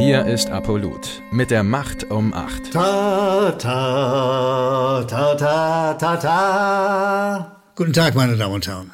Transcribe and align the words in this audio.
Hier 0.00 0.24
ist 0.24 0.48
Apollut 0.48 1.20
mit 1.30 1.50
der 1.50 1.62
Macht 1.62 2.10
um 2.10 2.32
8. 2.32 2.72
Ta, 2.72 3.50
ta, 3.50 5.04
ta, 5.04 5.34
ta, 5.34 5.92
ta, 5.92 6.16
ta. 6.16 7.62
Guten 7.76 7.92
Tag, 7.92 8.14
meine 8.14 8.34
Damen 8.38 8.54
und 8.54 8.66
Herren. 8.66 8.90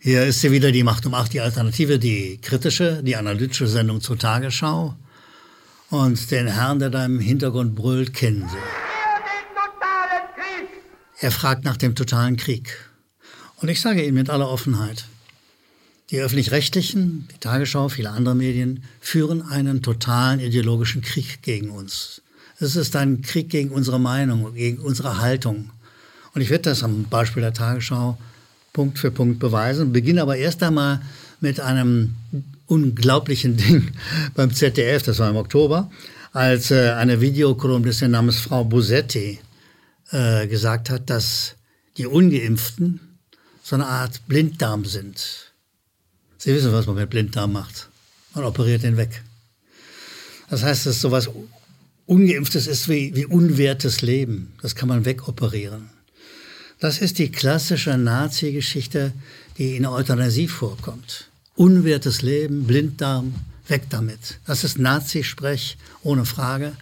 Hier 0.00 0.24
ist 0.24 0.40
sie 0.40 0.50
wieder 0.50 0.72
die 0.72 0.82
Macht 0.82 1.06
um 1.06 1.14
8, 1.14 1.32
die 1.32 1.40
Alternative, 1.40 2.00
die 2.00 2.40
kritische, 2.40 3.04
die 3.04 3.14
analytische 3.14 3.68
Sendung 3.68 4.00
zur 4.00 4.18
Tagesschau. 4.18 4.96
Und 5.90 6.28
den 6.32 6.48
Herrn, 6.48 6.80
der 6.80 6.90
da 6.90 7.04
im 7.04 7.20
Hintergrund 7.20 7.76
brüllt, 7.76 8.12
kennen 8.12 8.48
Sie. 8.50 8.56
Er 11.20 11.30
fragt 11.30 11.64
nach 11.64 11.76
dem 11.76 11.94
totalen 11.94 12.36
Krieg. 12.36 12.76
Und 13.62 13.68
ich 13.68 13.80
sage 13.80 14.04
Ihnen 14.04 14.16
mit 14.16 14.28
aller 14.28 14.50
Offenheit, 14.50 15.04
die 16.10 16.20
öffentlich-rechtlichen, 16.20 17.28
die 17.32 17.38
Tagesschau, 17.38 17.88
viele 17.88 18.10
andere 18.10 18.34
Medien 18.34 18.82
führen 19.00 19.42
einen 19.42 19.82
totalen 19.82 20.40
ideologischen 20.40 21.02
Krieg 21.02 21.42
gegen 21.42 21.70
uns. 21.70 22.22
Es 22.60 22.76
ist 22.76 22.96
ein 22.96 23.22
Krieg 23.22 23.50
gegen 23.50 23.70
unsere 23.70 24.00
Meinung, 24.00 24.54
gegen 24.54 24.78
unsere 24.78 25.18
Haltung. 25.18 25.70
Und 26.34 26.40
ich 26.40 26.50
werde 26.50 26.70
das 26.70 26.82
am 26.82 27.04
Beispiel 27.04 27.42
der 27.42 27.52
Tagesschau 27.52 28.18
Punkt 28.72 28.98
für 28.98 29.10
Punkt 29.10 29.38
beweisen, 29.38 29.92
beginne 29.92 30.22
aber 30.22 30.36
erst 30.36 30.62
einmal 30.62 31.00
mit 31.40 31.60
einem 31.60 32.14
unglaublichen 32.66 33.56
Ding 33.58 33.92
beim 34.34 34.52
ZDF, 34.52 35.02
das 35.02 35.18
war 35.18 35.30
im 35.30 35.36
Oktober, 35.36 35.90
als 36.32 36.70
äh, 36.70 36.90
eine 36.90 37.20
Videokolumnistin 37.20 38.10
namens 38.10 38.38
Frau 38.38 38.64
Bosetti 38.64 39.38
äh, 40.10 40.46
gesagt 40.46 40.90
hat, 40.90 41.10
dass 41.10 41.54
die 41.96 42.06
Ungeimpften 42.06 43.00
so 43.62 43.76
eine 43.76 43.86
Art 43.86 44.26
Blinddarm 44.28 44.84
sind. 44.84 45.47
Sie 46.38 46.54
wissen, 46.54 46.72
was 46.72 46.86
man 46.86 46.96
mit 46.96 47.10
Blinddarm 47.10 47.52
macht. 47.52 47.88
Man 48.34 48.44
operiert 48.44 48.84
den 48.84 48.96
weg. 48.96 49.22
Das 50.48 50.62
heißt, 50.62 50.86
dass 50.86 51.00
sowas 51.00 51.28
Ungeimpftes 52.06 52.66
ist 52.66 52.88
wie, 52.88 53.14
wie 53.14 53.26
unwertes 53.26 54.00
Leben. 54.00 54.54
Das 54.62 54.74
kann 54.74 54.88
man 54.88 55.04
wegoperieren. 55.04 55.90
Das 56.80 56.98
ist 57.00 57.18
die 57.18 57.30
klassische 57.30 57.98
Nazi-Geschichte, 57.98 59.12
die 59.58 59.76
in 59.76 59.82
der 59.82 59.92
Euthanasie 59.92 60.48
vorkommt. 60.48 61.28
Unwertes 61.56 62.22
Leben, 62.22 62.66
Blinddarm, 62.66 63.34
weg 63.66 63.82
damit. 63.90 64.38
Das 64.46 64.62
ist 64.62 64.78
Nazi-Sprech, 64.78 65.76
ohne 66.02 66.24
Frage. 66.24 66.72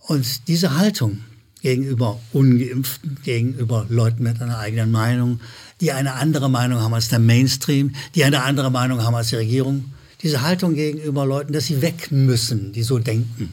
Und 0.00 0.48
diese 0.48 0.76
Haltung 0.76 1.20
gegenüber 1.62 2.20
Ungeimpften, 2.32 3.18
gegenüber 3.22 3.86
Leuten 3.88 4.24
mit 4.24 4.42
einer 4.42 4.58
eigenen 4.58 4.90
Meinung, 4.90 5.40
die 5.80 5.92
eine 5.92 6.14
andere 6.14 6.50
Meinung 6.50 6.80
haben 6.80 6.92
als 6.92 7.08
der 7.08 7.20
Mainstream, 7.20 7.94
die 8.14 8.24
eine 8.24 8.42
andere 8.42 8.70
Meinung 8.70 9.02
haben 9.02 9.14
als 9.14 9.28
die 9.28 9.36
Regierung. 9.36 9.92
Diese 10.22 10.42
Haltung 10.42 10.74
gegenüber 10.74 11.24
Leuten, 11.24 11.52
dass 11.52 11.66
sie 11.66 11.80
weg 11.80 12.10
müssen, 12.10 12.72
die 12.72 12.82
so 12.82 12.98
denken. 12.98 13.52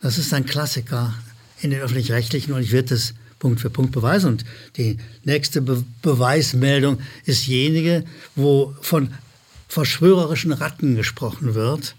Das 0.00 0.18
ist 0.18 0.32
ein 0.34 0.46
Klassiker 0.46 1.14
in 1.60 1.70
den 1.70 1.80
öffentlich-rechtlichen 1.80 2.52
und 2.52 2.62
ich 2.62 2.72
werde 2.72 2.90
das 2.90 3.14
Punkt 3.38 3.60
für 3.60 3.70
Punkt 3.70 3.92
beweisen. 3.92 4.32
Und 4.32 4.44
die 4.76 4.98
nächste 5.24 5.62
Be 5.62 5.84
Beweismeldung 6.02 6.98
ist 7.24 7.46
jenige, 7.46 8.04
wo 8.34 8.74
von 8.80 9.10
verschwörerischen 9.68 10.52
Ratten 10.52 10.96
gesprochen 10.96 11.54
wird, 11.54 11.94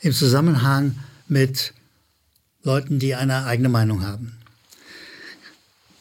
im 0.00 0.12
Zusammenhang 0.12 0.96
mit 1.26 1.72
Leuten, 2.62 2.98
die 2.98 3.14
eine 3.14 3.44
eigene 3.44 3.68
Meinung 3.68 4.04
haben. 4.06 4.38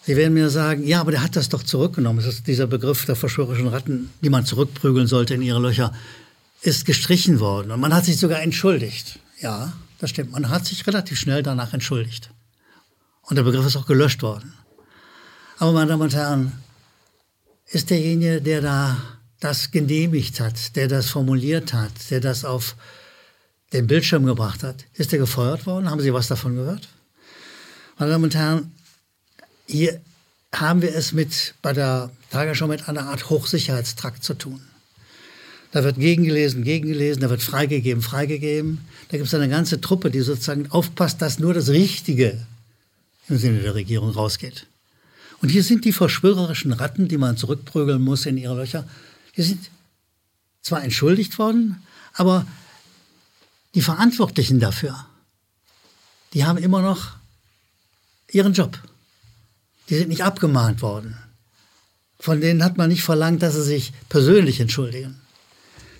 Sie 0.03 0.15
werden 0.15 0.33
mir 0.33 0.49
sagen, 0.49 0.87
ja, 0.87 1.01
aber 1.01 1.11
der 1.11 1.21
hat 1.21 1.35
das 1.35 1.49
doch 1.49 1.63
zurückgenommen. 1.63 2.23
Das 2.23 2.33
ist 2.33 2.47
dieser 2.47 2.67
Begriff 2.67 3.05
der 3.05 3.15
verschwörerischen 3.15 3.67
Ratten, 3.67 4.09
die 4.21 4.29
man 4.29 4.45
zurückprügeln 4.45 5.07
sollte 5.07 5.33
in 5.33 5.41
ihre 5.41 5.59
Löcher, 5.59 5.93
ist 6.61 6.85
gestrichen 6.85 7.39
worden. 7.39 7.71
Und 7.71 7.81
man 7.81 7.93
hat 7.93 8.05
sich 8.05 8.17
sogar 8.17 8.41
entschuldigt. 8.41 9.19
Ja, 9.41 9.73
das 9.99 10.11
stimmt. 10.11 10.31
Man 10.31 10.49
hat 10.49 10.65
sich 10.65 10.87
relativ 10.87 11.19
schnell 11.19 11.43
danach 11.43 11.73
entschuldigt. 11.73 12.31
Und 13.23 13.35
der 13.35 13.43
Begriff 13.43 13.65
ist 13.65 13.75
auch 13.75 13.85
gelöscht 13.85 14.21
worden. 14.21 14.53
Aber 15.59 15.73
meine 15.73 15.87
Damen 15.87 16.03
und 16.03 16.15
Herren, 16.15 16.53
ist 17.69 17.89
derjenige, 17.89 18.41
der 18.41 18.61
da 18.61 18.97
das 19.39 19.71
genehmigt 19.71 20.39
hat, 20.39 20.75
der 20.75 20.87
das 20.87 21.09
formuliert 21.09 21.73
hat, 21.73 21.91
der 22.09 22.21
das 22.21 22.45
auf 22.45 22.75
den 23.73 23.87
Bildschirm 23.87 24.25
gebracht 24.25 24.63
hat, 24.63 24.85
ist 24.93 25.13
er 25.13 25.19
gefeuert 25.19 25.65
worden? 25.65 25.89
Haben 25.89 26.01
Sie 26.01 26.13
was 26.13 26.27
davon 26.27 26.55
gehört? 26.55 26.87
Meine 27.97 28.11
Damen 28.11 28.23
und 28.25 28.35
Herren, 28.35 28.71
hier 29.65 29.99
haben 30.53 30.81
wir 30.81 30.95
es 30.95 31.11
mit, 31.11 31.55
bei 31.61 31.73
der 31.73 32.11
Tagesschau 32.29 32.67
mit 32.67 32.87
einer 32.87 33.07
Art 33.07 33.29
Hochsicherheitstrakt 33.29 34.23
zu 34.23 34.33
tun. 34.33 34.61
Da 35.71 35.83
wird 35.83 35.97
gegengelesen, 35.97 36.63
gegengelesen, 36.63 37.21
da 37.21 37.29
wird 37.29 37.43
freigegeben, 37.43 38.01
freigegeben. 38.01 38.79
Da 39.09 39.17
gibt 39.17 39.27
es 39.27 39.33
eine 39.33 39.49
ganze 39.49 39.81
Truppe, 39.81 40.09
die 40.09 40.21
sozusagen 40.21 40.71
aufpasst, 40.71 41.21
dass 41.21 41.39
nur 41.39 41.53
das 41.53 41.69
Richtige 41.69 42.45
im 43.27 43.37
Sinne 43.37 43.59
der 43.59 43.75
Regierung 43.75 44.11
rausgeht. 44.11 44.67
Und 45.41 45.49
hier 45.49 45.63
sind 45.63 45.85
die 45.85 45.91
verschwörerischen 45.91 46.71
Ratten, 46.71 47.07
die 47.07 47.17
man 47.17 47.37
zurückprügeln 47.37 48.01
muss 48.01 48.25
in 48.25 48.37
ihre 48.37 48.55
Löcher. 48.55 48.87
Die 49.35 49.43
sind 49.43 49.69
zwar 50.61 50.83
entschuldigt 50.83 51.37
worden, 51.37 51.83
aber 52.13 52.47
die 53.77 53.83
Verantwortlichen 53.83 54.59
dafür, 54.59 55.05
die 56.33 56.45
haben 56.45 56.57
immer 56.57 56.81
noch 56.81 57.11
ihren 58.31 58.53
Job. 58.53 58.81
Die 59.87 59.95
sind 59.95 60.09
nicht 60.09 60.23
abgemahnt 60.23 60.81
worden. 60.81 61.15
Von 62.19 62.41
denen 62.41 62.63
hat 62.63 62.77
man 62.77 62.89
nicht 62.89 63.03
verlangt, 63.03 63.43
dass 63.43 63.53
sie 63.53 63.61
sich 63.61 63.93
persönlich 64.09 64.59
entschuldigen. 64.59 65.21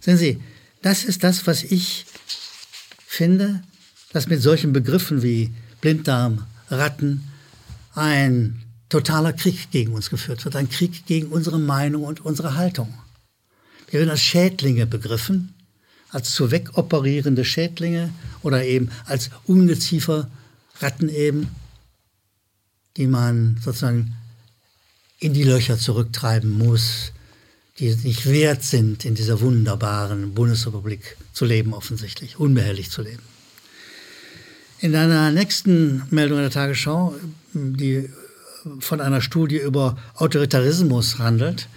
Sehen 0.02 0.18
Sie, 0.18 0.42
das 0.82 1.04
ist 1.04 1.24
das, 1.24 1.46
was 1.46 1.62
ich 1.62 2.08
finde, 3.06 3.62
dass 4.12 4.26
mit 4.26 4.42
solchen 4.42 4.74
Begriffen 4.74 5.22
wie 5.22 5.54
Blinddarm, 5.80 6.48
Ratten 6.72 7.32
ein 7.94 8.64
totaler 8.90 9.34
Krieg 9.34 9.70
gegen 9.70 9.94
uns 9.94 10.10
geführt 10.10 10.44
wird. 10.46 10.56
Ein 10.56 10.70
Krieg 10.70 11.06
gegen 11.06 11.28
unsere 11.28 11.60
Meinung 11.60 12.06
und 12.06 12.26
unsere 12.26 12.56
Haltung. 12.56 12.92
Wir 13.92 14.00
werden 14.00 14.10
als 14.10 14.22
Schädlinge 14.22 14.88
begriffen, 14.88 15.54
als 16.12 16.34
zu 16.34 16.52
wegoperierende 16.52 17.46
Schädlinge 17.46 18.12
oder 18.44 18.64
eben 18.66 18.90
als 19.06 19.30
Ungeziefer, 19.46 20.30
Ratten 20.80 21.10
eben 21.10 21.50
die 22.98 23.08
man 23.08 23.58
sozusagen 23.64 24.16
in 25.20 25.34
die 25.34 25.44
Löcher 25.44 25.78
zurücktreiben 25.78 26.58
muss, 26.58 27.12
die 27.80 27.96
nicht 27.96 28.26
wert 28.26 28.64
sind, 28.64 29.06
in 29.06 29.16
dieser 29.16 29.40
wunderbaren 29.40 30.34
Bundesrepublik 30.34 31.16
zu 31.32 31.46
leben, 31.46 31.74
offensichtlich, 31.74 32.40
unbehelligt 32.40 32.92
zu 32.92 33.04
leben. 33.04 33.22
In 34.80 34.96
einer 34.96 35.32
nächsten 35.32 36.04
Meldung 36.10 36.40
der 36.40 36.50
Tagesschau, 36.50 37.16
die 37.54 38.10
von 38.80 39.00
einer 39.00 39.22
Studie 39.22 39.58
über 39.58 39.98
Autoritarismus 40.16 41.20
handelt, 41.20 41.68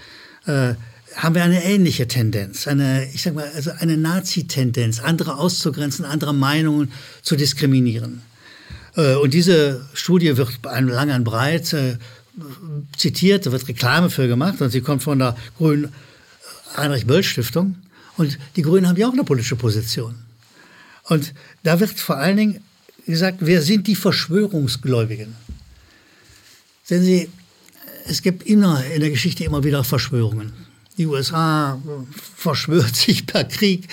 äh, 0.46 0.74
haben 1.16 1.34
wir 1.34 1.42
eine 1.42 1.64
ähnliche 1.64 2.06
Tendenz, 2.06 2.66
eine, 2.68 3.08
ich 3.12 3.22
sag 3.22 3.34
mal, 3.34 3.50
also 3.54 3.70
eine 3.78 3.96
Nazi-Tendenz, 3.96 5.00
andere 5.00 5.36
auszugrenzen, 5.36 6.04
andere 6.04 6.32
Meinungen 6.32 6.92
zu 7.22 7.36
diskriminieren. 7.36 8.22
Äh, 8.96 9.14
und 9.14 9.34
diese 9.34 9.86
Studie 9.94 10.36
wird 10.36 10.60
lang 10.62 11.10
und 11.10 11.24
breit 11.24 11.72
äh, 11.72 11.96
zitiert, 12.96 13.46
da 13.46 13.52
wird 13.52 13.66
Reklame 13.68 14.10
für 14.10 14.28
gemacht 14.28 14.60
und 14.60 14.70
sie 14.70 14.80
kommt 14.80 15.02
von 15.02 15.18
der 15.18 15.36
Grünen 15.58 15.92
Heinrich-Böll-Stiftung. 16.76 17.76
Und 18.16 18.38
die 18.56 18.62
Grünen 18.62 18.86
haben 18.88 18.96
ja 18.96 19.08
auch 19.08 19.12
eine 19.12 19.24
politische 19.24 19.56
Position. 19.56 20.14
Und 21.04 21.34
da 21.62 21.80
wird 21.80 21.98
vor 21.98 22.18
allen 22.18 22.36
Dingen 22.36 22.60
gesagt, 23.06 23.38
wer 23.40 23.62
sind 23.62 23.86
die 23.86 23.96
Verschwörungsgläubigen? 23.96 25.34
Sehen 26.84 27.02
Sie, 27.02 27.28
es 28.06 28.22
gibt 28.22 28.46
immer 28.46 28.84
in 28.84 29.00
der 29.00 29.10
Geschichte 29.10 29.44
immer 29.44 29.64
wieder 29.64 29.82
Verschwörungen. 29.84 30.52
Die 31.00 31.06
USA 31.06 31.80
verschwört 32.36 32.94
sich 32.94 33.24
per 33.24 33.44
Krieg, 33.44 33.88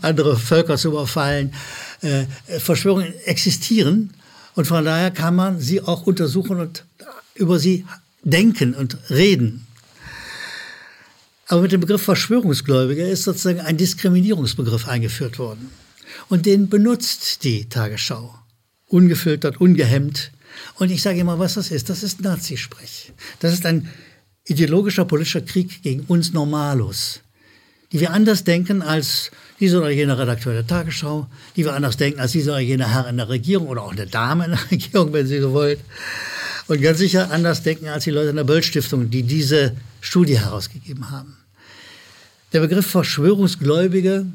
andere 0.00 0.36
Völker 0.36 0.76
zu 0.76 0.90
überfallen. 0.90 1.52
Äh, 2.02 2.26
Verschwörungen 2.60 3.12
existieren 3.24 4.10
und 4.54 4.68
von 4.68 4.84
daher 4.84 5.10
kann 5.10 5.34
man 5.34 5.58
sie 5.58 5.80
auch 5.80 6.06
untersuchen 6.06 6.60
und 6.60 6.84
über 7.34 7.58
sie 7.58 7.84
denken 8.22 8.74
und 8.74 8.96
reden. 9.10 9.66
Aber 11.48 11.62
mit 11.62 11.72
dem 11.72 11.80
Begriff 11.80 12.02
Verschwörungsgläubiger 12.02 13.08
ist 13.08 13.24
sozusagen 13.24 13.58
ein 13.58 13.76
Diskriminierungsbegriff 13.76 14.86
eingeführt 14.86 15.40
worden. 15.40 15.72
Und 16.28 16.46
den 16.46 16.68
benutzt 16.68 17.42
die 17.42 17.68
Tagesschau. 17.68 18.32
Ungefiltert, 18.86 19.60
ungehemmt. 19.60 20.30
Und 20.76 20.92
ich 20.92 21.02
sage 21.02 21.18
immer, 21.18 21.40
was 21.40 21.54
das 21.54 21.72
ist. 21.72 21.88
Das 21.90 22.04
ist 22.04 22.20
Nazisprech. 22.20 23.12
Das 23.40 23.52
ist 23.52 23.66
ein 23.66 23.90
ideologischer 24.46 25.04
politischer 25.04 25.40
Krieg 25.42 25.82
gegen 25.82 26.02
uns 26.08 26.32
Normalos, 26.32 27.20
die 27.92 28.00
wir 28.00 28.12
anders 28.12 28.44
denken 28.44 28.82
als 28.82 29.30
dieser 29.60 29.78
oder 29.78 29.90
jener 29.90 30.18
Redakteur 30.18 30.52
der 30.52 30.66
Tagesschau, 30.66 31.26
die 31.56 31.64
wir 31.64 31.74
anders 31.74 31.96
denken 31.96 32.20
als 32.20 32.32
dieser 32.32 32.52
oder 32.52 32.60
jener 32.60 32.92
Herr 32.92 33.08
in 33.08 33.16
der 33.16 33.28
Regierung 33.28 33.68
oder 33.68 33.82
auch 33.82 33.92
eine 33.92 34.06
Dame 34.06 34.44
in 34.44 34.50
der 34.52 34.60
Regierung, 34.70 35.12
wenn 35.12 35.26
Sie 35.26 35.40
so 35.40 35.52
wollen. 35.52 35.78
Und 36.68 36.80
ganz 36.82 36.98
sicher 36.98 37.30
anders 37.30 37.62
denken 37.62 37.88
als 37.88 38.04
die 38.04 38.10
Leute 38.10 38.30
in 38.30 38.36
der 38.36 38.44
Böll-Stiftung, 38.44 39.10
die 39.10 39.22
diese 39.22 39.76
Studie 40.00 40.38
herausgegeben 40.38 41.10
haben. 41.10 41.36
Der 42.52 42.60
Begriff 42.60 42.86
Verschwörungsgläubige 42.86 44.26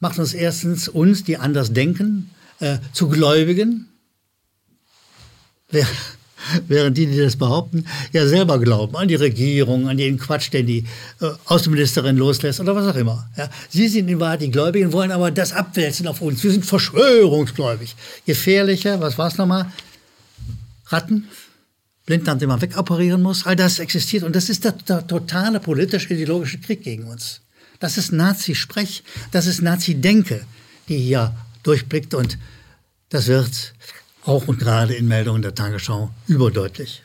macht 0.00 0.18
uns 0.18 0.34
erstens, 0.34 0.88
uns, 0.88 1.22
die 1.24 1.36
anders 1.36 1.72
denken, 1.72 2.30
äh, 2.58 2.78
zu 2.92 3.08
Gläubigen. 3.08 3.88
Während 6.68 6.96
die, 6.96 7.06
die 7.06 7.18
das 7.18 7.36
behaupten, 7.36 7.86
ja 8.12 8.26
selber 8.26 8.58
glauben 8.58 8.96
an 8.96 9.08
die 9.08 9.14
Regierung, 9.14 9.88
an 9.88 9.96
den 9.96 10.18
Quatsch, 10.18 10.52
den 10.52 10.66
die 10.66 10.84
äh, 11.20 11.30
Außenministerin 11.46 12.16
loslässt 12.16 12.60
oder 12.60 12.74
was 12.74 12.86
auch 12.86 12.98
immer. 12.98 13.28
Ja. 13.36 13.48
Sie 13.68 13.88
sind 13.88 14.08
in 14.08 14.20
Wahrheit 14.20 14.42
die 14.42 14.50
Gläubigen, 14.50 14.92
wollen 14.92 15.12
aber 15.12 15.30
das 15.30 15.52
abwälzen 15.52 16.06
auf 16.06 16.20
uns. 16.20 16.42
Wir 16.42 16.50
sind 16.50 16.64
verschwörungsgläubig. 16.64 17.94
Gefährlicher, 18.26 19.00
was 19.00 19.18
war 19.18 19.28
es 19.28 19.38
nochmal? 19.38 19.66
Ratten, 20.86 21.28
Blinddarm, 22.06 22.38
den 22.38 22.48
man 22.48 22.60
wegoperieren 22.60 23.22
muss. 23.22 23.46
All 23.46 23.56
das 23.56 23.78
existiert 23.78 24.24
und 24.24 24.34
das 24.34 24.48
ist 24.48 24.64
der, 24.64 24.72
der 24.72 25.06
totale 25.06 25.60
politisch-ideologische 25.60 26.58
Krieg 26.58 26.82
gegen 26.82 27.04
uns. 27.04 27.40
Das 27.78 27.98
ist 27.98 28.12
Nazi-Sprech, 28.12 29.02
das 29.30 29.46
ist 29.46 29.62
Nazi-Denke, 29.62 30.44
die 30.88 30.98
hier 30.98 31.34
durchblickt 31.62 32.14
und 32.14 32.38
das 33.08 33.26
wird 33.26 33.74
auch 34.24 34.48
und 34.48 34.58
gerade 34.58 34.94
in 34.94 35.08
Meldungen 35.08 35.42
der 35.42 35.54
Tagesschau 35.54 36.10
überdeutlich. 36.26 37.02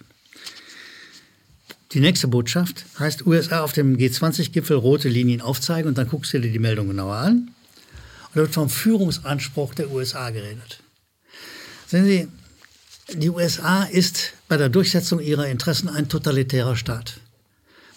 Die 1.94 2.00
nächste 2.02 2.28
Botschaft 2.28 2.86
heißt 3.00 3.26
USA 3.26 3.62
auf 3.62 3.72
dem 3.72 3.98
G20-Gipfel 3.98 4.76
rote 4.76 5.08
Linien 5.08 5.42
aufzeigen 5.42 5.88
und 5.88 5.98
dann 5.98 6.10
guckst 6.10 6.34
du 6.34 6.40
dir 6.40 6.52
die 6.52 6.60
Meldung 6.60 6.88
genauer 6.88 7.16
an. 7.16 7.34
Und 7.34 8.36
da 8.36 8.42
wird 8.42 8.54
vom 8.54 8.70
Führungsanspruch 8.70 9.74
der 9.74 9.90
USA 9.90 10.30
geredet. 10.30 10.80
Sehen 11.88 12.06
Sie, 12.06 12.28
die 13.14 13.30
USA 13.30 13.84
ist 13.84 14.34
bei 14.50 14.58
der 14.58 14.68
Durchsetzung 14.68 15.22
ihrer 15.22 15.48
Interessen 15.48 15.88
ein 15.88 16.10
totalitärer 16.10 16.76
Staat. 16.76 17.22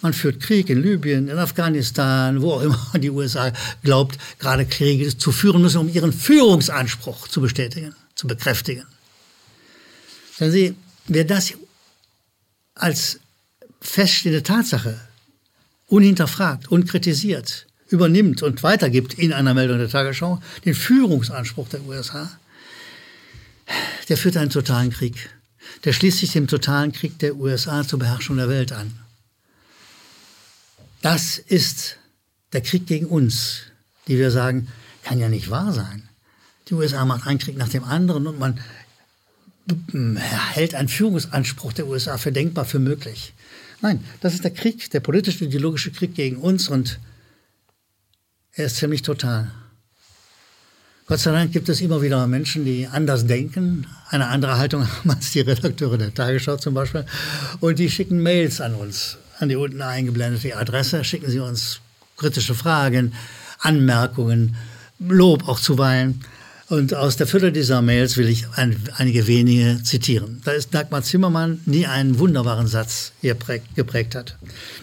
Man 0.02 0.12
führt 0.12 0.40
Krieg 0.40 0.70
in 0.70 0.80
Libyen, 0.80 1.28
in 1.28 1.38
Afghanistan, 1.38 2.40
wo 2.40 2.52
auch 2.52 2.62
immer 2.62 2.92
die 2.94 3.10
USA 3.10 3.52
glaubt, 3.82 4.18
gerade 4.38 4.66
Kriege 4.66 5.18
zu 5.18 5.32
führen 5.32 5.62
müssen, 5.62 5.78
um 5.78 5.88
ihren 5.88 6.12
Führungsanspruch 6.12 7.26
zu 7.26 7.40
bestätigen, 7.40 7.94
zu 8.14 8.28
bekräftigen. 8.28 8.86
Sagen 10.40 10.52
Sie, 10.52 10.74
wer 11.06 11.24
das 11.24 11.52
als 12.74 13.20
feststehende 13.82 14.42
Tatsache 14.42 14.98
unhinterfragt, 15.86 16.68
unkritisiert 16.68 17.66
übernimmt 17.88 18.42
und 18.42 18.62
weitergibt 18.62 19.14
in 19.14 19.34
einer 19.34 19.52
Meldung 19.52 19.76
der 19.76 19.90
Tagesschau, 19.90 20.40
den 20.64 20.74
Führungsanspruch 20.74 21.68
der 21.68 21.82
USA, 21.82 22.30
der 24.08 24.16
führt 24.16 24.38
einen 24.38 24.48
totalen 24.48 24.90
Krieg. 24.90 25.28
Der 25.84 25.92
schließt 25.92 26.20
sich 26.20 26.32
dem 26.32 26.46
totalen 26.46 26.92
Krieg 26.92 27.18
der 27.18 27.36
USA 27.36 27.86
zur 27.86 27.98
Beherrschung 27.98 28.38
der 28.38 28.48
Welt 28.48 28.72
an. 28.72 28.98
Das 31.02 31.36
ist 31.36 31.98
der 32.54 32.62
Krieg 32.62 32.86
gegen 32.86 33.06
uns, 33.06 33.64
die 34.08 34.16
wir 34.16 34.30
sagen, 34.30 34.68
kann 35.02 35.18
ja 35.18 35.28
nicht 35.28 35.50
wahr 35.50 35.74
sein. 35.74 36.08
Die 36.68 36.74
USA 36.74 37.04
macht 37.04 37.26
einen 37.26 37.40
Krieg 37.40 37.58
nach 37.58 37.68
dem 37.68 37.84
anderen 37.84 38.26
und 38.26 38.38
man 38.38 38.58
hält 40.52 40.74
einen 40.74 40.88
Führungsanspruch 40.88 41.72
der 41.72 41.86
USA 41.86 42.18
für 42.18 42.32
denkbar, 42.32 42.64
für 42.64 42.78
möglich. 42.78 43.32
Nein, 43.82 44.04
das 44.20 44.34
ist 44.34 44.44
der 44.44 44.50
Krieg, 44.50 44.90
der 44.90 45.00
politisch-ideologische 45.00 45.90
Krieg 45.90 46.14
gegen 46.14 46.36
uns 46.36 46.68
und 46.68 46.98
er 48.52 48.66
ist 48.66 48.76
ziemlich 48.76 49.02
total. 49.02 49.50
Gott 51.06 51.18
sei 51.18 51.32
Dank 51.32 51.52
gibt 51.52 51.68
es 51.68 51.80
immer 51.80 52.02
wieder 52.02 52.24
Menschen, 52.28 52.64
die 52.64 52.86
anders 52.86 53.26
denken, 53.26 53.86
eine 54.10 54.28
andere 54.28 54.58
Haltung 54.58 54.86
haben 54.98 55.10
als 55.10 55.32
die 55.32 55.40
Redakteure 55.40 55.98
der 55.98 56.14
Tagesschau 56.14 56.56
zum 56.56 56.74
Beispiel. 56.74 57.04
Und 57.58 57.78
die 57.78 57.90
schicken 57.90 58.22
Mails 58.22 58.60
an 58.60 58.74
uns, 58.74 59.18
an 59.38 59.48
die 59.48 59.56
unten 59.56 59.82
eingeblendete 59.82 60.56
Adresse, 60.56 61.02
schicken 61.02 61.30
sie 61.30 61.40
uns 61.40 61.80
kritische 62.16 62.54
Fragen, 62.54 63.14
Anmerkungen, 63.58 64.56
Lob 65.00 65.48
auch 65.48 65.58
zuweilen. 65.58 66.22
Und 66.70 66.94
aus 66.94 67.16
der 67.16 67.26
Fülle 67.26 67.50
dieser 67.50 67.82
Mails 67.82 68.16
will 68.16 68.28
ich 68.28 68.46
ein, 68.54 68.80
einige 68.94 69.26
wenige 69.26 69.82
zitieren. 69.82 70.40
Da 70.44 70.52
ist 70.52 70.72
Dagmar 70.72 71.02
Zimmermann, 71.02 71.60
die 71.66 71.88
einen 71.88 72.20
wunderbaren 72.20 72.68
Satz 72.68 73.10
hier 73.20 73.36
geprägt 73.74 74.14
hat. 74.14 74.38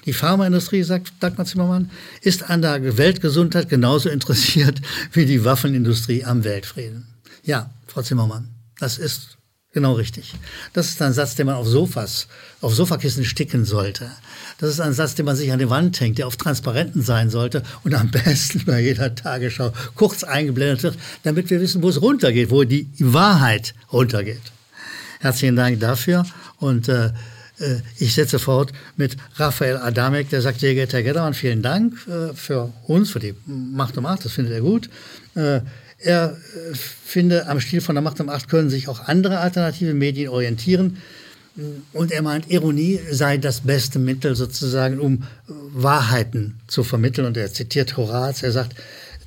Die 0.05 0.11
Pharmaindustrie, 0.11 0.83
sagt 0.83 1.13
Dagmar 1.21 1.45
Zimmermann, 1.45 1.89
ist 2.19 2.49
an 2.49 2.61
der 2.61 2.97
Weltgesundheit 2.97 3.69
genauso 3.69 4.09
interessiert 4.09 4.81
wie 5.13 5.25
die 5.25 5.45
Waffenindustrie 5.45 6.25
am 6.25 6.43
Weltfrieden. 6.43 7.07
Ja, 7.45 7.69
Frau 7.87 8.01
Zimmermann, 8.01 8.49
das 8.79 8.97
ist 8.97 9.37
genau 9.73 9.93
richtig. 9.93 10.33
Das 10.73 10.89
ist 10.89 11.01
ein 11.01 11.13
Satz, 11.13 11.35
den 11.35 11.47
man 11.47 11.55
auf 11.55 11.67
Sofas, 11.67 12.27
auf 12.61 12.73
Sofakissen 12.73 13.25
sticken 13.25 13.65
sollte. 13.65 14.09
Das 14.59 14.69
ist 14.71 14.79
ein 14.79 14.93
Satz, 14.93 15.15
den 15.15 15.25
man 15.25 15.35
sich 15.35 15.51
an 15.51 15.59
die 15.59 15.69
Wand 15.69 15.99
hängt, 15.99 16.17
der 16.17 16.27
auf 16.27 16.37
Transparenten 16.37 17.01
sein 17.01 17.29
sollte 17.29 17.63
und 17.83 17.93
am 17.93 18.09
besten 18.11 18.63
bei 18.65 18.79
jeder 18.79 19.13
Tagesschau 19.13 19.71
kurz 19.95 20.23
eingeblendet 20.23 20.83
wird, 20.83 20.97
damit 21.23 21.49
wir 21.49 21.61
wissen, 21.61 21.83
wo 21.83 21.89
es 21.89 22.01
runtergeht, 22.01 22.49
wo 22.49 22.63
die 22.63 22.89
Wahrheit 22.99 23.75
runtergeht. 23.91 24.41
Herzlichen 25.19 25.55
Dank 25.55 25.79
dafür 25.79 26.25
und 26.57 26.89
äh, 26.89 27.07
äh 27.59 27.81
ich 27.97 28.13
setze 28.13 28.39
fort 28.39 28.71
mit 28.95 29.17
Raphael 29.35 29.77
Adamek, 29.77 30.29
der 30.29 30.41
sagt, 30.41 30.59
sehr 30.59 30.75
geehrter 30.75 30.97
Herr 30.97 31.03
Geddermann, 31.03 31.33
vielen 31.33 31.61
Dank 31.61 31.93
äh, 32.07 32.33
für 32.33 32.71
uns, 32.83 33.11
für 33.11 33.19
die 33.19 33.35
Macht 33.45 33.97
um 33.97 34.03
Macht, 34.03 34.25
das 34.25 34.33
findet 34.33 34.53
er 34.53 34.61
gut. 34.61 34.89
Äh, 35.97 36.09
er 36.09 36.31
äh, 36.31 36.75
finde, 36.75 37.47
am 37.47 37.59
Stil 37.59 37.81
von 37.81 37.95
der 37.95 38.01
Macht 38.01 38.19
um 38.19 38.29
Acht 38.29 38.49
können 38.49 38.69
sich 38.69 38.87
auch 38.87 39.07
andere 39.07 39.39
alternative 39.39 39.93
Medien 39.93 40.29
orientieren. 40.29 40.97
Und 41.91 42.11
er 42.11 42.21
meint, 42.21 42.51
Ironie 42.51 42.99
sei 43.09 43.37
das 43.37 43.61
beste 43.61 43.97
Mittel 43.97 44.35
sozusagen, 44.35 44.99
um 44.99 45.23
Wahrheiten 45.47 46.59
zu 46.67 46.83
vermitteln. 46.83 47.25
Und 47.25 47.35
er 47.35 47.51
zitiert 47.51 47.97
Horaz, 47.97 48.43
er 48.43 48.51
sagt, 48.51 48.75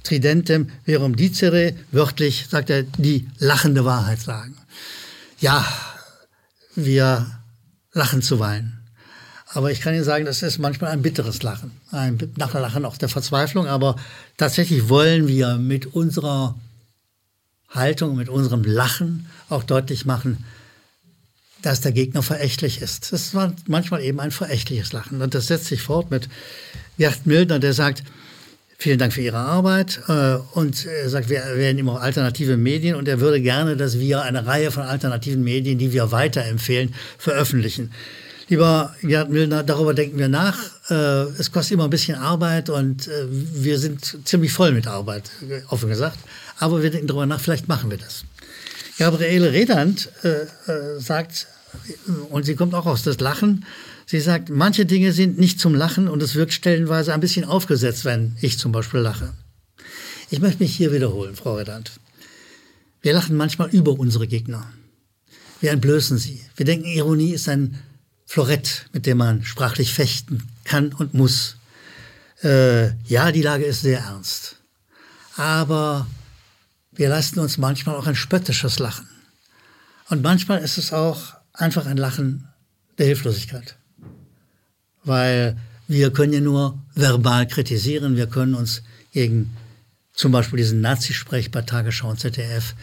Tridentem 0.05 0.71
verum 0.85 1.17
dicere, 1.17 1.75
wörtlich 1.91 2.47
sagt 2.49 2.71
er, 2.71 2.85
die 2.85 3.29
lachende 3.39 3.85
Wahrheit 3.85 4.21
sagen. 4.21 4.57
Ja, 5.41 5.67
wir 6.75 7.27
lachen 7.93 8.23
zuweilen. 8.23 8.80
Aber 9.53 9.71
ich 9.73 9.81
kann 9.81 9.95
Ihnen 9.95 10.05
sagen, 10.05 10.25
das 10.25 10.43
ist 10.43 10.59
manchmal 10.59 10.93
ein 10.93 11.03
bitteres 11.03 11.43
Lachen. 11.43 11.73
Ein 11.91 12.19
Lachen 12.37 12.85
auch 12.85 12.97
der 12.97 13.09
Verzweiflung. 13.09 13.67
Aber 13.67 13.97
tatsächlich 14.37 14.89
wollen 14.89 15.27
wir 15.27 15.57
mit 15.57 15.87
unserer 15.87 16.55
Haltung, 17.69 18.17
mit 18.17 18.29
unserem 18.29 18.63
Lachen 18.63 19.27
auch 19.49 19.65
deutlich 19.65 20.07
machen, 20.07 20.45
dass 21.63 21.81
der 21.81 21.93
Gegner 21.93 22.23
verächtlich 22.23 22.81
ist. 22.81 23.13
Das 23.13 23.35
war 23.35 23.53
manchmal 23.67 24.03
eben 24.03 24.21
ein 24.21 24.31
verächtliches 24.31 24.93
Lachen. 24.93 25.21
Und 25.21 25.35
das 25.35 25.49
setzt 25.49 25.67
sich 25.67 25.83
fort 25.83 26.11
mit 26.11 26.29
Gerd 26.97 27.27
Mildner, 27.27 27.59
der 27.59 27.75
sagt, 27.75 28.05
vielen 28.79 28.99
Dank 28.99 29.13
für 29.13 29.21
Ihre 29.21 29.39
Arbeit. 29.39 30.01
Äh, 30.09 30.37
und 30.53 30.87
er 30.87 31.11
sagt, 31.11 31.29
wir 31.29 31.43
werden 31.57 31.79
immer 31.79 32.01
alternative 32.01 32.57
Medien 32.57 32.95
und 32.95 33.09
er 33.09 33.21
würde 33.21 33.41
gerne, 33.41 33.77
dass 33.77 33.99
wir 33.99 34.23
eine 34.23 34.47
Reihe 34.47 34.71
von 34.71 34.85
alternativen 34.85 35.43
Medien, 35.43 35.79
die 35.79 35.93
wir 35.93 36.13
weiterempfehlen, 36.13 36.95
veröffentlichen. 37.19 37.93
Lieber 38.51 38.97
Gerd 39.01 39.31
Milner, 39.31 39.63
darüber 39.63 39.95
denken 39.95 40.19
wir 40.19 40.29
nach. 40.29 40.59
Äh, 40.91 40.95
es 41.39 41.53
kostet 41.53 41.75
immer 41.75 41.85
ein 41.85 41.91
bisschen 41.91 42.17
Arbeit 42.17 42.69
und 42.69 43.07
äh, 43.07 43.27
wir 43.31 43.79
sind 43.79 44.19
ziemlich 44.25 44.53
voll 44.53 44.73
mit 44.73 44.89
Arbeit, 44.89 45.31
offen 45.69 45.89
gesagt. 45.89 46.19
Aber 46.59 46.83
wir 46.83 46.91
denken 46.91 47.07
darüber 47.07 47.27
nach, 47.27 47.41
vielleicht 47.41 47.69
machen 47.69 47.93
wir 47.93 47.99
das. 47.99 48.25
Gabriele 48.99 49.53
Redand 49.53 50.11
äh, 50.25 50.47
sagt, 50.99 51.47
und 52.31 52.45
sie 52.45 52.57
kommt 52.57 52.75
auch 52.75 52.87
aus 52.87 53.05
das 53.05 53.21
Lachen, 53.21 53.65
sie 54.05 54.19
sagt, 54.19 54.49
manche 54.49 54.85
Dinge 54.85 55.13
sind 55.13 55.39
nicht 55.39 55.61
zum 55.61 55.77
Lachen 55.77 56.09
und 56.09 56.21
es 56.21 56.35
wirkt 56.35 56.53
stellenweise 56.53 57.15
ein 57.15 57.21
bisschen 57.21 57.45
aufgesetzt, 57.45 58.05
wenn 58.05 58.37
ich 58.41 58.59
zum 58.59 58.73
Beispiel 58.73 58.99
lache. 58.99 59.33
Ich 60.29 60.41
möchte 60.41 60.61
mich 60.61 60.75
hier 60.75 60.93
wiederholen, 60.93 61.37
Frau 61.37 61.55
Redand. 61.55 61.93
Wir 63.01 63.13
lachen 63.13 63.37
manchmal 63.37 63.71
über 63.71 63.93
unsere 63.93 64.27
Gegner. 64.27 64.73
Wir 65.61 65.71
entblößen 65.71 66.19
sie. 66.19 66.41
Wir 66.57 66.67
denken, 66.67 66.87
Ironie 66.87 67.31
ist 67.31 67.49
ein 67.49 67.79
Florett, 68.31 68.87
mit 68.93 69.07
dem 69.07 69.19
man 69.19 69.43
sprachlich 69.43 69.93
fechten 69.93 70.47
kann 70.63 70.93
und 70.93 71.15
muss. 71.15 71.57
Äh, 72.45 72.95
ja, 73.03 73.33
die 73.33 73.43
Lage 73.43 73.65
ist 73.65 73.83
sehr 73.83 73.99
ernst. 73.99 74.55
Aber 75.35 76.07
wir 76.93 77.09
leisten 77.09 77.41
uns 77.41 77.59
manchmal 77.59 77.97
auch 77.97 78.07
ein 78.07 78.15
spöttisches 78.15 78.79
Lachen. 78.79 79.09
Und 80.11 80.23
manchmal 80.23 80.61
ist 80.61 80.79
es 80.79 80.93
auch 80.93 81.35
einfach 81.55 81.87
ein 81.87 81.97
Lachen 81.97 82.47
der 82.99 83.07
Hilflosigkeit. 83.07 83.77
Weil 85.03 85.57
wir 85.89 86.13
können 86.13 86.33
ja 86.33 86.41
nur 86.41 86.81
verbal 86.95 87.49
kritisieren, 87.49 88.15
wir 88.15 88.29
können 88.29 88.55
uns 88.55 88.85
gegen 89.11 89.57
zum 90.13 90.31
Beispiel 90.31 90.59
diesen 90.59 90.81
Nazisprech 90.81 91.51
bei 91.51 91.63
Tagesschau 91.63 92.11
und 92.11 92.21
ZDF 92.21 92.77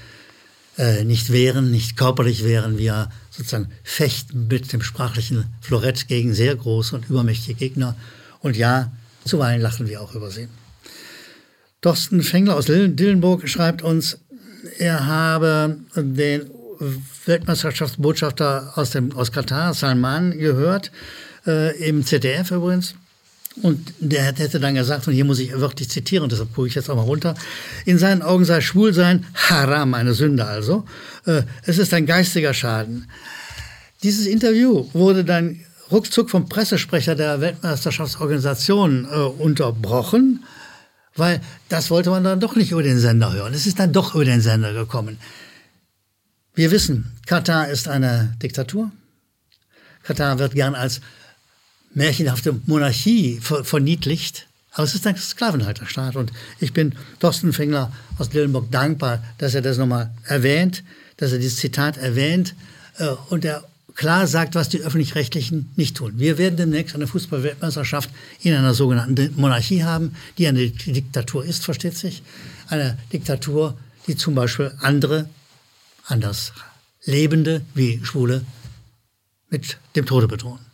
äh, 0.77 1.03
nicht 1.03 1.31
wehren, 1.31 1.71
nicht 1.71 1.97
körperlich 1.97 2.43
wehren. 2.43 2.77
Wir 2.77 3.09
sozusagen 3.31 3.69
fechten 3.83 4.47
mit 4.47 4.71
dem 4.73 4.81
sprachlichen 4.81 5.45
Florett 5.61 6.07
gegen 6.07 6.33
sehr 6.33 6.55
große 6.55 6.95
und 6.95 7.09
übermächtige 7.09 7.55
Gegner. 7.55 7.95
Und 8.39 8.57
ja, 8.57 8.91
zuweilen 9.25 9.61
lachen 9.61 9.87
wir 9.87 10.01
auch 10.01 10.15
über 10.15 10.31
sie. 10.31 10.47
Thorsten 11.81 12.21
Fengler 12.21 12.55
aus 12.55 12.65
Dillenburg 12.65 13.47
schreibt 13.47 13.81
uns, 13.81 14.19
er 14.77 15.05
habe 15.05 15.77
den 15.95 16.49
Weltmeisterschaftsbotschafter 17.25 18.73
aus, 18.75 18.91
dem, 18.91 19.15
aus 19.15 19.31
Katar, 19.31 19.73
Salman, 19.73 20.37
gehört, 20.37 20.91
äh, 21.45 21.77
im 21.87 22.05
ZDF 22.05 22.51
übrigens. 22.51 22.95
Und 23.63 23.93
der 23.99 24.23
hätte 24.23 24.59
dann 24.59 24.75
gesagt, 24.75 25.07
und 25.07 25.13
hier 25.13 25.25
muss 25.25 25.39
ich 25.39 25.51
wirklich 25.51 25.89
zitieren, 25.89 26.29
deshalb 26.29 26.53
gucke 26.53 26.67
ich 26.67 26.75
jetzt 26.75 26.89
auch 26.89 26.95
mal 26.95 27.01
runter, 27.01 27.33
in 27.85 27.97
seinen 27.97 28.21
Augen 28.21 28.45
sei 28.45 28.61
Schwulsein 28.61 29.25
Haram, 29.33 29.93
eine 29.93 30.13
Sünde 30.13 30.45
also. 30.45 30.85
Äh, 31.25 31.43
es 31.63 31.77
ist 31.79 31.93
ein 31.93 32.05
geistiger 32.05 32.53
Schaden. 32.53 33.09
Dieses 34.03 34.27
Interview 34.27 34.87
wurde 34.93 35.25
dann 35.25 35.59
ruckzuck 35.91 36.29
vom 36.29 36.47
Pressesprecher 36.49 37.15
der 37.15 37.41
Weltmeisterschaftsorganisation 37.41 39.05
äh, 39.05 39.15
unterbrochen, 39.15 40.43
weil 41.15 41.41
das 41.69 41.89
wollte 41.89 42.11
man 42.11 42.23
dann 42.23 42.39
doch 42.39 42.55
nicht 42.55 42.71
über 42.71 42.83
den 42.83 42.99
Sender 42.99 43.33
hören. 43.33 43.53
Es 43.53 43.65
ist 43.65 43.79
dann 43.79 43.91
doch 43.91 44.13
über 44.13 44.25
den 44.25 44.41
Sender 44.41 44.73
gekommen. 44.73 45.17
Wir 46.53 46.69
wissen, 46.69 47.11
Katar 47.25 47.69
ist 47.69 47.87
eine 47.87 48.35
Diktatur. 48.41 48.91
Katar 50.03 50.37
wird 50.37 50.53
gern 50.53 50.75
als 50.75 51.01
märchenhafte 51.97 52.55
Monarchie 52.67 53.39
verniedlicht. 53.41 54.47
Aber 54.71 54.83
es 54.83 54.93
ist 54.93 55.07
ein 55.07 55.17
Sklavenhalterstaat. 55.17 56.15
Und 56.15 56.31
ich 56.59 56.71
bin 56.71 56.93
Thorsten 57.19 57.51
Fengler 57.53 57.91
aus 58.19 58.29
Dillenburg 58.29 58.71
dankbar, 58.71 59.23
dass 59.39 59.55
er 59.55 59.63
das 59.63 59.77
nochmal 59.77 60.11
erwähnt, 60.23 60.83
dass 61.17 61.31
er 61.31 61.39
dieses 61.39 61.57
Zitat 61.57 61.97
erwähnt 61.97 62.53
äh, 62.99 63.07
und 63.29 63.43
er 63.43 63.63
klar 63.95 64.27
sagt, 64.27 64.53
was 64.53 64.69
die 64.69 64.81
Öffentlich-Rechtlichen 64.81 65.71
nicht 65.75 65.97
tun. 65.97 66.13
Wir 66.17 66.37
werden 66.37 66.55
demnächst 66.55 66.93
eine 66.93 67.07
Fußball-Weltmeisterschaft 67.07 68.11
in 68.43 68.53
einer 68.53 68.75
sogenannten 68.75 69.33
Monarchie 69.35 69.83
haben, 69.83 70.15
die 70.37 70.45
eine 70.45 70.69
Diktatur 70.69 71.43
ist, 71.43 71.65
versteht 71.65 71.97
sich. 71.97 72.21
Eine 72.67 72.95
Diktatur, 73.11 73.75
die 74.05 74.15
zum 74.15 74.35
Beispiel 74.35 74.71
andere, 74.81 75.27
anders 76.05 76.53
Lebende 77.05 77.63
wie 77.73 77.99
Schwule 78.03 78.45
mit 79.49 79.77
dem 79.95 80.05
Tode 80.05 80.27
bedrohen. 80.27 80.66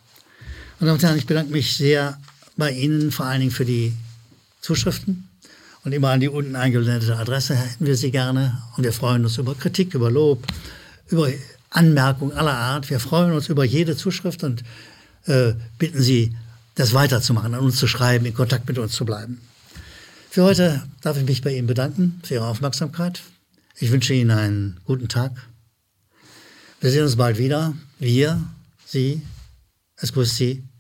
Meine 0.84 0.90
Damen 0.90 1.00
und 1.00 1.04
Herren, 1.08 1.18
ich 1.18 1.28
bedanke 1.28 1.54
mich 1.54 1.78
sehr 1.78 2.20
bei 2.58 2.70
Ihnen, 2.70 3.10
vor 3.14 3.26
allen 3.26 3.40
Dingen 3.40 3.54
für 3.54 3.64
die 3.64 3.94
Zuschriften. 4.60 5.30
Und 5.86 5.94
immer 5.94 6.10
an 6.10 6.20
die 6.20 6.28
unten 6.28 6.58
eingeblendete 6.58 7.16
Adresse 7.16 7.56
hätten 7.56 7.86
wir 7.86 7.96
Sie 7.96 8.12
gerne. 8.12 8.62
Und 8.76 8.84
wir 8.84 8.92
freuen 8.92 9.24
uns 9.24 9.38
über 9.38 9.56
Kritik, 9.56 9.94
über 9.94 10.12
Lob, 10.12 10.46
über 11.08 11.30
Anmerkungen 11.70 12.34
aller 12.34 12.58
Art. 12.58 12.90
Wir 12.90 13.00
freuen 13.00 13.32
uns 13.32 13.48
über 13.48 13.64
jede 13.64 13.96
Zuschrift 13.96 14.44
und 14.44 14.66
äh, 15.26 15.54
bitten 15.78 16.02
Sie, 16.02 16.36
das 16.76 16.94
weiterzumachen, 16.94 17.54
an 17.54 17.62
uns 17.62 17.78
zu 17.78 17.88
schreiben, 17.88 18.26
in 18.26 18.34
Kontakt 18.34 18.68
mit 18.68 18.78
uns 18.78 18.92
zu 18.92 19.06
bleiben. 19.06 19.40
Für 20.30 20.44
heute 20.44 20.84
darf 21.00 21.18
ich 21.18 21.24
mich 21.24 21.42
bei 21.42 21.56
Ihnen 21.56 21.68
bedanken 21.68 22.20
für 22.26 22.34
Ihre 22.34 22.48
Aufmerksamkeit. 22.48 23.24
Ich 23.78 23.90
wünsche 23.90 24.14
Ihnen 24.14 24.32
einen 24.32 24.82
guten 24.84 25.08
Tag. 25.08 25.32
Wir 26.82 26.92
sehen 26.92 27.04
uns 27.04 27.16
bald 27.16 27.38
wieder. 27.38 27.74
Wir, 28.00 28.44
Sie, 28.86 29.22
es 29.96 30.12
grüßt 30.12 30.36
Sie 30.36 30.66